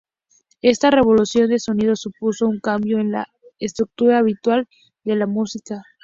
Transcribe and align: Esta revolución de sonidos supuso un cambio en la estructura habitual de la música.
Esta 0.63 0.89
revolución 0.89 1.47
de 1.47 1.59
sonidos 1.59 1.99
supuso 2.01 2.47
un 2.47 2.59
cambio 2.59 2.97
en 2.97 3.11
la 3.11 3.27
estructura 3.59 4.17
habitual 4.17 4.67
de 5.03 5.15
la 5.15 5.27
música. 5.27 5.83